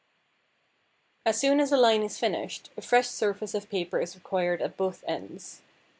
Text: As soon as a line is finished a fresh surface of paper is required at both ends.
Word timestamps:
As 1.27 1.39
soon 1.39 1.59
as 1.59 1.71
a 1.71 1.77
line 1.77 2.01
is 2.01 2.17
finished 2.17 2.71
a 2.75 2.81
fresh 2.81 3.07
surface 3.07 3.53
of 3.53 3.69
paper 3.69 3.99
is 4.01 4.15
required 4.15 4.59
at 4.63 4.75
both 4.75 5.03
ends. 5.05 5.61